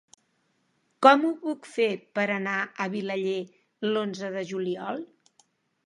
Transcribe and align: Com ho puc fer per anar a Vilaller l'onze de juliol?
Com 1.05 1.27
ho 1.27 1.31
puc 1.43 1.69
fer 1.75 1.87
per 2.19 2.25
anar 2.37 2.57
a 2.65 2.89
Vilaller 2.97 3.39
l'onze 3.93 4.35
de 4.39 4.49
juliol? 4.55 5.09